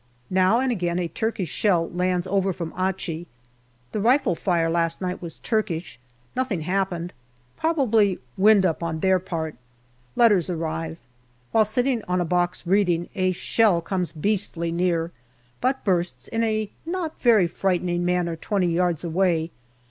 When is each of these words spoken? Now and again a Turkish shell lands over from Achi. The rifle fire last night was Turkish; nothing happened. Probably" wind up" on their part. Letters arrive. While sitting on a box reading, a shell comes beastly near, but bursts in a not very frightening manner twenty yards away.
Now 0.31 0.59
and 0.59 0.71
again 0.71 0.97
a 0.97 1.07
Turkish 1.07 1.49
shell 1.51 1.87
lands 1.91 2.25
over 2.25 2.53
from 2.53 2.73
Achi. 2.73 3.27
The 3.91 3.99
rifle 3.99 4.33
fire 4.33 4.67
last 4.67 4.99
night 4.99 5.21
was 5.21 5.37
Turkish; 5.37 5.99
nothing 6.35 6.61
happened. 6.61 7.13
Probably" 7.55 8.17
wind 8.45 8.65
up" 8.65 8.81
on 8.81 9.01
their 9.01 9.19
part. 9.19 9.57
Letters 10.15 10.49
arrive. 10.49 10.97
While 11.51 11.65
sitting 11.65 12.01
on 12.07 12.19
a 12.19 12.25
box 12.25 12.65
reading, 12.65 13.09
a 13.13 13.31
shell 13.31 13.79
comes 13.79 14.11
beastly 14.11 14.71
near, 14.71 15.11
but 15.61 15.83
bursts 15.83 16.27
in 16.27 16.43
a 16.43 16.71
not 16.83 17.21
very 17.21 17.45
frightening 17.45 18.03
manner 18.03 18.35
twenty 18.35 18.73
yards 18.73 19.03
away. 19.03 19.51